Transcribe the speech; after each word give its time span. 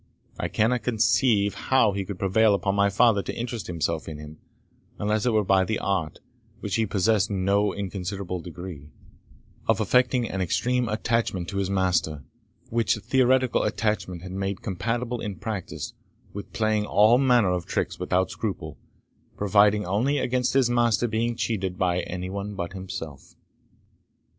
I 0.39 0.47
cannot 0.47 0.81
conceive 0.81 1.53
how 1.53 1.91
he 1.91 2.05
could 2.05 2.17
prevail 2.17 2.55
upon 2.55 2.73
my 2.73 2.89
father 2.89 3.21
to 3.21 3.35
interest 3.37 3.67
himself 3.67 4.09
in 4.09 4.17
him, 4.17 4.39
unless 4.97 5.27
it 5.27 5.31
were 5.31 5.43
by 5.43 5.63
the 5.63 5.77
art, 5.77 6.17
which 6.59 6.73
he 6.73 6.87
possessed 6.87 7.29
in 7.29 7.45
no 7.45 7.71
inconsiderable 7.71 8.39
degree, 8.41 8.89
of 9.67 9.79
affecting 9.79 10.27
an 10.27 10.41
extreme 10.41 10.89
attachment 10.89 11.49
to 11.49 11.57
his 11.57 11.69
master; 11.69 12.23
which 12.71 12.95
theoretical 12.97 13.61
attachment 13.61 14.23
he 14.23 14.29
made 14.29 14.63
compatible 14.63 15.21
in 15.21 15.35
practice 15.35 15.93
with 16.33 16.51
playing 16.51 16.87
all 16.87 17.19
manner 17.19 17.51
of 17.51 17.67
tricks 17.67 17.99
without 17.99 18.31
scruple, 18.31 18.79
providing 19.37 19.85
only 19.85 20.17
against 20.17 20.53
his 20.55 20.67
master 20.67 21.07
being 21.07 21.35
cheated 21.35 21.77
by 21.77 21.99
any 21.99 22.27
one 22.27 22.55
but 22.55 22.73
himself. 22.73 23.35